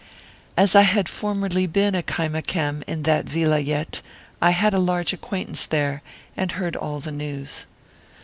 As 0.57 0.73
I 0.73 0.81
had 0.81 1.07
formerly 1.07 1.67
been 1.67 1.93
a 1.93 2.01
Kaimakam 2.01 2.81
in 2.87 3.03
that 3.03 3.27
Vilayet, 3.27 4.01
I 4.41 4.49
had 4.49 4.73
a 4.73 4.79
large 4.79 5.13
acquaintance 5.13 5.67
there 5.67 6.01
and 6.35 6.53
heard^all 6.53 7.03
the 7.03 7.11
news. 7.11 7.67